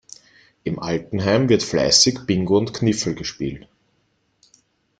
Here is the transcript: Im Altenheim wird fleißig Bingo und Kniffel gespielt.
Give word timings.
Im 0.63 0.79
Altenheim 0.79 1.47
wird 1.47 1.61
fleißig 1.61 2.21
Bingo 2.25 2.57
und 2.57 2.73
Kniffel 2.73 3.13
gespielt. 3.13 3.67